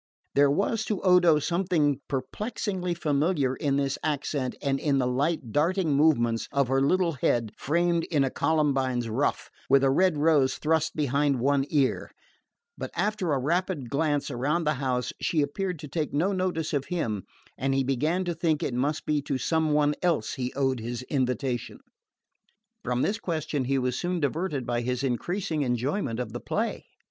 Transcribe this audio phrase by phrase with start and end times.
[0.33, 5.93] There was to Odo something perplexingly familiar in this accent and in the light darting
[5.93, 10.95] movements of her little head framed in a Columbine's ruff, with a red rose thrust
[10.95, 12.09] behind one ear;
[12.79, 16.85] but after a rapid glance about the house she appeared to take no notice of
[16.85, 17.23] him
[17.55, 21.03] and he began to think it must be to some one else he owed his
[21.11, 21.77] invitation.
[22.83, 26.85] From this question he was soon diverted by his increasing enjoyment of the play.